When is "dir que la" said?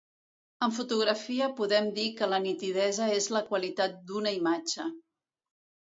1.99-2.41